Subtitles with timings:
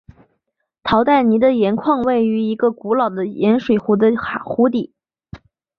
[0.81, 4.07] 陶代尼的盐矿位于一个古老的咸水湖的
[4.43, 4.95] 湖底。